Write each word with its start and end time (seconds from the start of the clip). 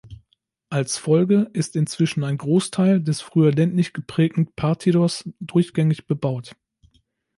Als 0.71 0.97
Folge 0.97 1.51
ist 1.53 1.75
inzwischen 1.75 2.23
ein 2.23 2.39
Großteil 2.39 3.03
des 3.03 3.21
früher 3.21 3.51
ländlich 3.51 3.93
geprägten 3.93 4.47
Partidos 4.55 5.29
durchgängig 5.39 6.07
bebaut. 6.07 6.55